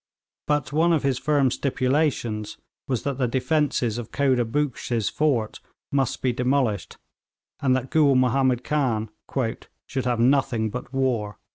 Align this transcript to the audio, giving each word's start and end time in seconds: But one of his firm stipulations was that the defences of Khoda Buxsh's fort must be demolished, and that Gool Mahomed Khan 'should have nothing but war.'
But 0.47 0.73
one 0.73 0.93
of 0.93 1.03
his 1.03 1.19
firm 1.19 1.51
stipulations 1.51 2.57
was 2.87 3.03
that 3.03 3.19
the 3.19 3.27
defences 3.27 3.99
of 3.99 4.11
Khoda 4.11 4.43
Buxsh's 4.45 5.09
fort 5.09 5.59
must 5.91 6.23
be 6.23 6.33
demolished, 6.33 6.97
and 7.59 7.75
that 7.75 7.91
Gool 7.91 8.15
Mahomed 8.15 8.63
Khan 8.63 9.11
'should 9.85 10.05
have 10.05 10.19
nothing 10.19 10.71
but 10.71 10.91
war.' 10.91 11.37